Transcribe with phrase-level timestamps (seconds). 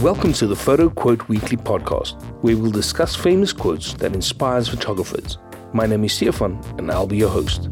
[0.00, 5.36] Welcome to the Photo Quote Weekly podcast, where we'll discuss famous quotes that inspires photographers.
[5.74, 7.68] My name is Stefan, and I'll be your host.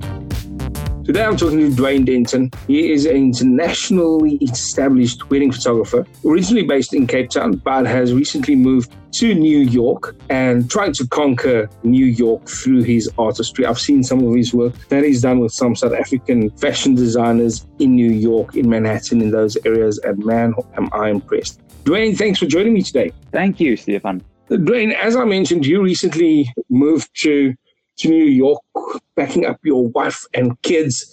[1.09, 2.51] Today I'm talking to Duwayne Denton.
[2.67, 8.55] He is an internationally established wedding photographer, originally based in Cape Town, but has recently
[8.55, 13.65] moved to New York and trying to conquer New York through his artistry.
[13.65, 17.67] I've seen some of his work that he's done with some South African fashion designers
[17.79, 21.59] in New York, in Manhattan, in those areas, and man, am I impressed.
[21.85, 23.13] Duwayne, thanks for joining me today.
[23.33, 24.23] Thank you, Stefan.
[24.51, 27.55] Duwayne, as I mentioned, you recently moved to,
[27.99, 28.61] to New York,
[29.17, 31.05] backing up your wife and kids.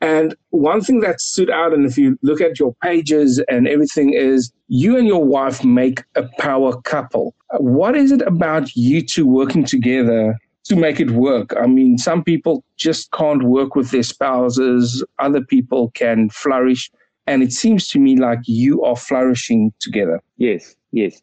[0.00, 4.14] And one thing that stood out, and if you look at your pages and everything,
[4.14, 7.34] is you and your wife make a power couple.
[7.58, 11.54] What is it about you two working together to make it work?
[11.56, 16.90] I mean, some people just can't work with their spouses, other people can flourish
[17.26, 20.20] and it seems to me like you are flourishing together.
[20.36, 21.20] Yes, yes.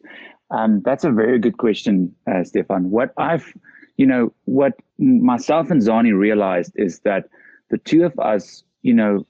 [0.50, 2.90] Um, that's a very good question, uh, Stefan.
[2.90, 3.52] What I've,
[4.00, 7.28] you know, what myself and Zani realized is that
[7.70, 9.26] the two of us, you know,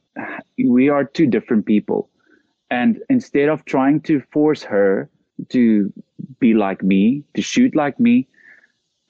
[0.59, 2.09] we are two different people.
[2.71, 5.11] And instead of trying to force her
[5.49, 5.93] to
[6.39, 8.29] be like me, to shoot like me,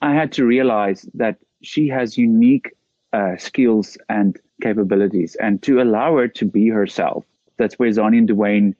[0.01, 2.71] I had to realize that she has unique
[3.13, 7.23] uh, skills and capabilities and to allow her to be herself
[7.61, 8.73] that's where Zani and Duwayne,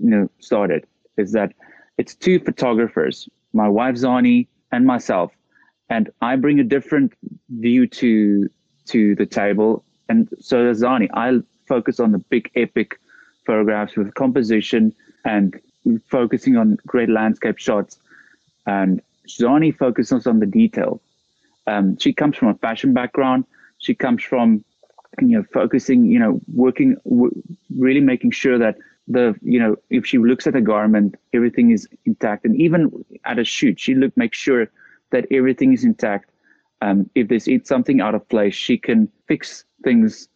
[0.00, 0.86] you know, started.
[1.16, 1.54] Is that
[1.96, 5.32] it's two photographers, my wife Zani and myself,
[5.88, 7.12] and I bring a different
[7.48, 8.48] view to
[8.86, 11.08] to the table, and so does Zani.
[11.14, 13.00] I focus on the big epic
[13.44, 15.60] photographs with composition and
[16.08, 17.98] focusing on great landscape shots,
[18.66, 21.00] and Zani focuses on the detail.
[21.66, 23.44] Um, she comes from a fashion background.
[23.78, 24.64] She comes from
[25.20, 27.42] you know, focusing, you know, working, w-
[27.76, 28.76] really making sure that
[29.08, 32.44] the, you know, if she looks at a garment, everything is intact.
[32.44, 34.68] And even at a shoot, she look, make sure
[35.10, 36.30] that everything is intact.
[36.82, 40.28] Um, if there's something out of place, she can fix things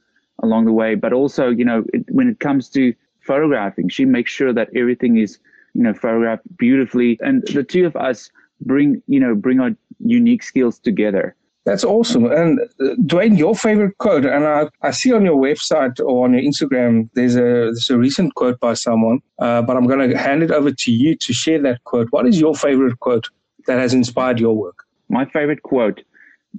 [0.43, 0.95] along the way.
[0.95, 5.19] But also, you know, it, when it comes to photographing, she makes sure that everything
[5.19, 5.39] is,
[5.75, 7.19] you know, photographed beautifully.
[7.21, 8.31] And the two of us
[8.61, 11.37] bring, you know, bring our unique skills together.
[11.67, 12.25] That's awesome.
[12.25, 16.33] And uh, Duwayne, your favorite quote, and I, I see on your website or on
[16.33, 20.17] your Instagram, there's a there's a recent quote by someone, uh, but I'm going to
[20.17, 22.09] hand it over to you to share that quote.
[22.11, 23.29] What is your favorite quote
[23.71, 24.85] that has inspired your work?
[25.09, 26.03] My favorite quote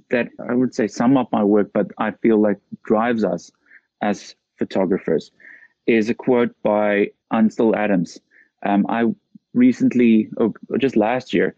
[0.08, 3.52] that I would say sum up my work, but I feel like drives us
[4.00, 5.30] as photographers
[5.86, 8.18] is a quote by Ansel Adams.
[8.64, 9.04] Um, I
[9.52, 11.54] recently, or just last year,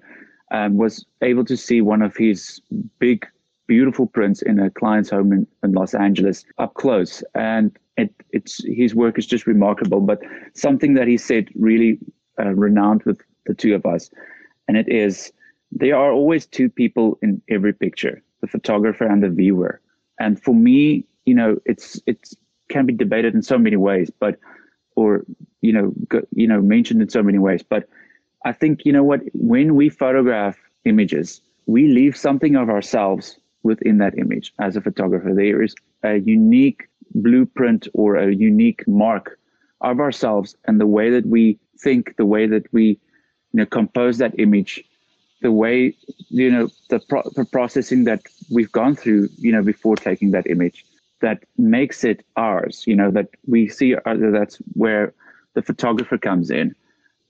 [0.50, 2.60] um, was able to see one of his
[2.98, 3.24] big
[3.68, 7.22] beautiful prints in a client's home in, in Los Angeles up close.
[7.36, 10.00] And it, it's his work is just remarkable.
[10.00, 10.20] But
[10.54, 11.98] something that he said really
[12.40, 14.10] uh, renowned with the two of us,
[14.66, 15.32] and it is
[15.74, 19.80] there are always two people in every picture: the photographer and the viewer.
[20.18, 22.34] And for me, you know, it's it's
[22.68, 24.38] can be debated in so many ways, but
[24.96, 25.24] or
[25.60, 27.62] you know, go, you know, mentioned in so many ways.
[27.62, 27.88] But
[28.44, 33.98] I think you know what when we photograph images, we leave something of ourselves within
[33.98, 35.32] that image as a photographer.
[35.34, 39.38] There is a unique blueprint or a unique mark
[39.80, 42.84] of ourselves and the way that we think, the way that we
[43.52, 44.84] you know compose that image,
[45.44, 45.94] the way
[46.30, 50.46] you know the, pro- the processing that we've gone through, you know, before taking that
[50.46, 50.84] image
[51.20, 52.84] that makes it ours.
[52.86, 55.12] You know that we see uh, that's where
[55.54, 56.74] the photographer comes in.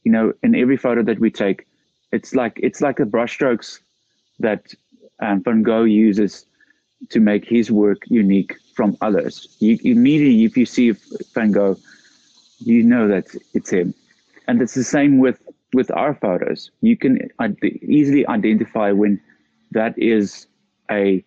[0.04, 1.66] You know, in every photo that we take,
[2.12, 3.80] it's like it's like the brushstrokes
[4.38, 4.62] that
[5.20, 6.46] um, Van Gogh uses
[7.10, 9.34] to make his work unique from others.
[9.58, 10.92] You, immediately, if you see
[11.34, 11.76] Van Gogh,
[12.60, 13.92] you know that it's him.
[14.46, 15.38] And it's the same with,
[15.75, 16.71] with our photos.
[16.81, 17.19] You can
[17.83, 19.21] easily identify when
[19.73, 20.47] that is
[20.91, 21.25] a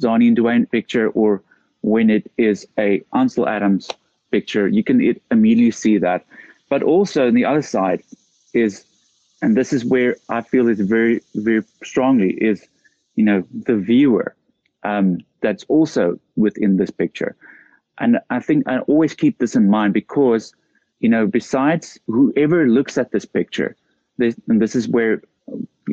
[0.00, 1.42] Zani and Duwayne picture or
[1.82, 3.90] when it is a Ansel Adams
[4.30, 4.68] picture.
[4.68, 6.24] You can immediately see that.
[6.68, 8.02] But also on the other side
[8.54, 8.84] is,
[9.42, 12.66] and this is where I feel it very, very strongly, is
[13.16, 14.34] you know, the viewer
[14.84, 17.36] um, that's also within this picture.
[17.98, 20.54] And I think I always keep this in mind because,
[21.02, 23.76] you know, besides whoever looks at this picture,
[24.18, 25.20] this, and this is where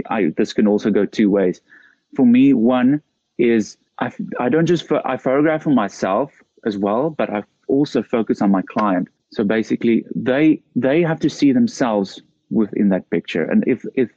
[0.10, 1.62] I, this can also go two ways.
[2.16, 3.02] For me, one
[3.40, 6.32] is I, I don't just, I photograph for myself
[6.66, 9.08] as well, but I also focus on my client.
[9.32, 12.22] So basically they, they have to see themselves
[12.52, 13.44] within that picture.
[13.44, 14.10] And if, if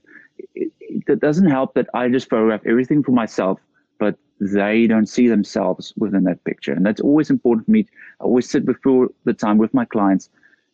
[0.54, 3.58] it doesn't help that I just photograph everything for myself,
[3.98, 6.72] but they don't see themselves within that picture.
[6.72, 7.86] And that's always important for me.
[8.20, 10.28] I always sit before the time with my clients,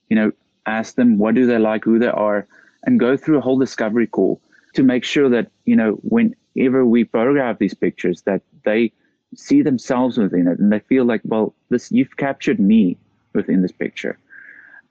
[0.09, 0.33] you know,
[0.67, 2.47] ask them what do they like, who they are,
[2.85, 4.41] and go through a whole discovery call
[4.75, 8.93] to make sure that, you know, whenever we photograph these pictures, that they
[9.35, 12.97] see themselves within it and they feel like, well, this you've captured me
[13.35, 14.19] within this picture.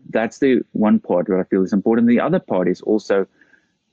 [0.09, 2.07] That's the one part where I feel is important.
[2.07, 3.27] The other part is also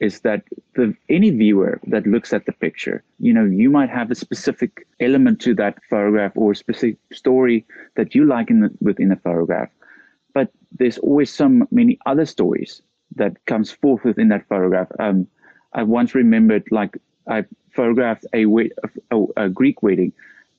[0.00, 0.42] is that
[0.74, 4.86] the any viewer that looks at the picture, you know, you might have a specific
[5.00, 9.16] element to that photograph or a specific story that you like in the, within a
[9.16, 9.70] photograph,
[10.34, 12.82] but there's always so many other stories
[13.16, 14.88] that comes forth within that photograph.
[14.98, 15.26] Um,
[15.72, 16.98] I once remembered like
[17.28, 18.44] I photographed a,
[19.10, 20.12] a, a Greek wedding.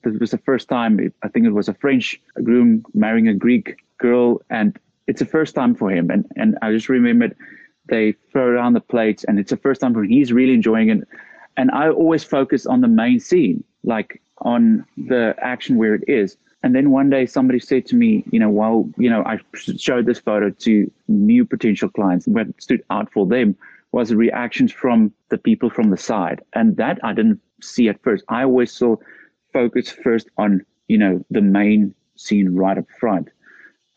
[0.04, 1.00] This was the first time.
[1.24, 4.78] I think it was a French groom marrying a Greek girl, and
[5.08, 6.10] it's the first time for him.
[6.10, 7.36] And and I just remembered
[7.88, 11.08] they throw around the plates, and it's the first time where he's really enjoying it.
[11.58, 16.38] And I always focus on the main scene, like on the action where it is.
[16.66, 20.08] And then one day somebody said to me, you know, while, you know, I showed
[20.08, 23.56] this photo to new potential clients, what stood out for them
[23.92, 26.42] was the reactions from the people from the side.
[26.54, 28.24] And that I didn't see at first.
[28.30, 28.96] I always saw
[29.54, 33.30] focus first on, you know, the main scene right up front.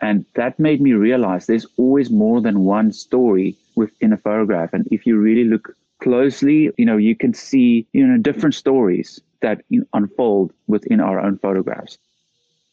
[0.03, 4.75] And that made me realize there's always more than one story within a photograph.
[4.75, 9.19] And if you really look closely, you know, you can see, you know, different stories
[9.41, 9.63] that
[9.95, 11.97] unfold within our own photographs.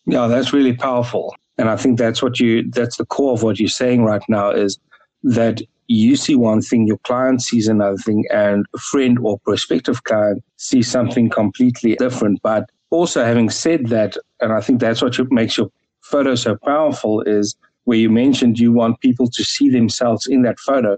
[0.06, 1.36] Yeah, that's really powerful.
[1.58, 4.52] And I think that's what you, that's the core of what you're saying right now
[4.52, 4.78] is
[5.24, 10.04] that you see one thing, your client sees another thing, and a friend or prospective
[10.04, 12.42] client sees something completely different.
[12.42, 15.70] But also, having said that, and I think that's what makes your
[16.02, 17.56] photo so powerful is
[17.86, 20.98] where you mentioned you want people to see themselves in that photo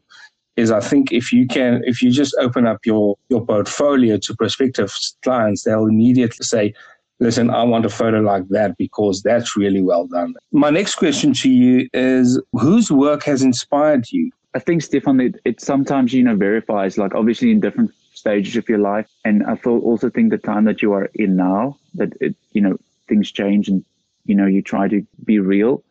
[0.56, 4.36] is I think if you can if you just open up your your portfolio to
[4.36, 4.92] prospective
[5.24, 6.74] clients, they'll immediately say,
[7.20, 10.36] listen, I want a photo like that because that's really well done.
[10.52, 14.32] My next question to you is whose work has inspired you?
[14.56, 18.68] I think Stefan, it, it sometimes, you know, verifies like obviously in different stages of
[18.68, 19.08] your life.
[19.24, 22.78] And I also think the time that you are in now, that it, you know,
[23.08, 23.84] things change and
[24.26, 25.84] you know you try to be real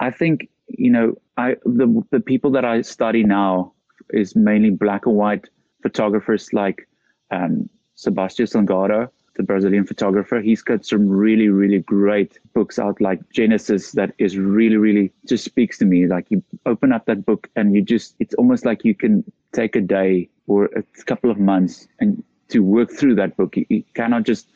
[0.00, 3.72] i think you know i the, the people that i study now
[4.10, 5.48] is mainly black and white
[5.82, 6.88] photographers like
[7.30, 13.20] um, sebastião salgado the brazilian photographer he's got some really really great books out like
[13.30, 17.48] genesis that is really really just speaks to me like you open up that book
[17.56, 21.38] and you just it's almost like you can take a day or a couple of
[21.38, 24.48] months and to work through that book you, you cannot just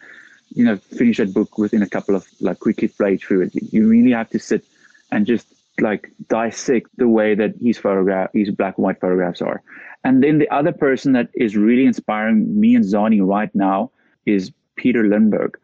[0.55, 3.53] you know, finish that book within a couple of like quickly play through it.
[3.73, 4.65] You really have to sit
[5.11, 5.47] and just
[5.81, 9.62] like dissect the way that his photograph, his black and white photographs are.
[10.05, 13.91] And then the other person that is really inspiring me and Zani right now
[14.27, 14.53] is
[14.84, 15.58] Peter Lindbergh.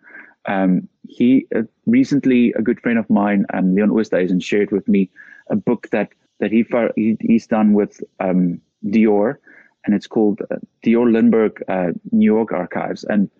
[0.47, 5.11] Um, he uh, recently, a good friend of mine, um, Leon Oosthuizen, shared with me
[5.51, 6.09] a book that
[6.41, 6.65] that he,
[6.97, 9.37] he he's done with um, Dior,
[9.85, 13.05] and it's called uh, Dior Lindbergh uh, New York Archives.
[13.05, 13.31] And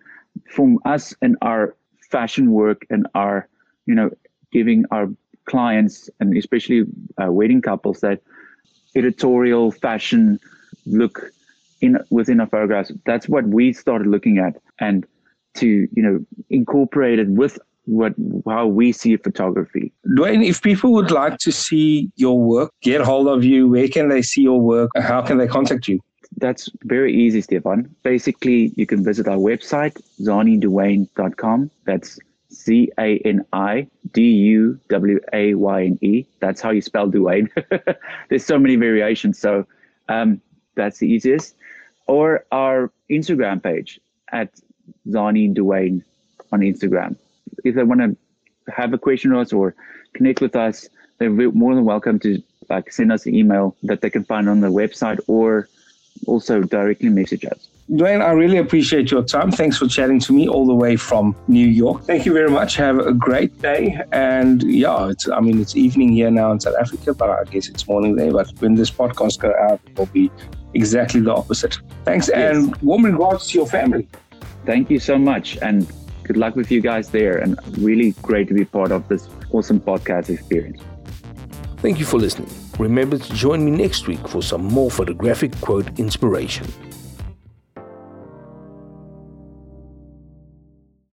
[0.55, 1.75] from us and our
[2.11, 3.47] fashion work and our,
[3.87, 4.11] you know,
[4.51, 5.07] giving our
[5.45, 6.83] clients and especially
[7.21, 8.21] uh, wedding couples that
[8.95, 10.39] editorial fashion
[10.85, 11.31] look
[11.81, 12.91] in within our photographs.
[13.05, 15.07] That's what we started looking at and
[15.55, 16.19] to you know
[16.49, 18.13] incorporate it with what
[18.47, 19.91] how we see photography.
[20.07, 24.09] Duwayne, if people would like to see your work, get hold of you, where can
[24.09, 24.89] they see your work?
[24.97, 25.99] How can they contact you?
[26.37, 27.93] that's very easy, Stefan.
[28.03, 31.71] Basically, you can visit our website, zaniduwayne.com.
[31.85, 32.19] That's
[32.53, 36.25] Z A N I D U W A Y N E.
[36.39, 37.49] That's how you spell Duwayne.
[38.29, 39.39] There's so many variations.
[39.39, 39.65] So
[40.09, 40.41] um,
[40.75, 41.55] that's the easiest.
[42.07, 43.99] Or our Instagram page
[44.31, 44.49] at
[45.07, 46.03] Zani Duwayne
[46.51, 47.15] on Instagram.
[47.63, 49.75] If they want to have a question with us or
[50.13, 54.09] connect with us, they're more than welcome to like send us an email that they
[54.09, 55.67] can find on the website or
[56.27, 57.67] also directly message us.
[57.89, 59.51] Duwayne, I really appreciate your time.
[59.51, 62.03] Thanks for chatting to me all the way from New York.
[62.03, 62.75] Thank you very much.
[62.77, 63.99] Have a great day.
[64.13, 67.67] And yeah, it's, I mean, it's evening here now in South Africa, but I guess
[67.67, 68.31] it's morning there.
[68.31, 70.31] But when this podcast goes out, it will be
[70.73, 71.79] exactly the opposite.
[72.05, 72.55] Thanks yes.
[72.55, 74.07] and warm regards to your family.
[74.65, 75.57] Thank you so much.
[75.61, 75.91] And
[76.23, 77.37] good luck with you guys there.
[77.37, 80.81] And really great to be part of this awesome podcast experience.
[81.77, 82.49] Thank you for listening.
[82.77, 86.67] Remember to join me next week for some more photographic quote inspiration.